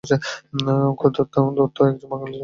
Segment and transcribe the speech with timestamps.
[0.91, 2.39] অক্ষয়কুমার দত্ত একজন বাঙালি লেখক।